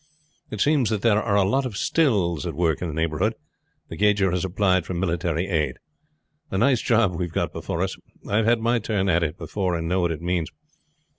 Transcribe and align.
It 0.49 0.61
seems 0.61 0.89
that 0.89 1.03
there 1.03 1.21
are 1.21 1.35
a 1.35 1.43
lot 1.43 1.63
of 1.63 1.77
stills 1.77 2.47
at 2.47 2.55
work 2.55 2.81
in 2.81 2.87
the 2.87 2.93
neighborhood. 2.95 3.35
The 3.89 3.95
gauger 3.95 4.31
has 4.31 4.43
applied 4.43 4.83
for 4.83 4.95
military 4.95 5.45
aid. 5.47 5.77
A 6.49 6.57
nice 6.57 6.81
job 6.81 7.13
we 7.13 7.25
have 7.25 7.31
got 7.33 7.53
before 7.53 7.83
us. 7.83 7.95
I 8.27 8.37
have 8.37 8.45
had 8.45 8.59
my 8.61 8.79
turn 8.79 9.09
at 9.09 9.21
it 9.21 9.37
before, 9.37 9.75
and 9.77 9.87
know 9.87 10.01
what 10.01 10.11
it 10.11 10.19
means. 10.23 10.49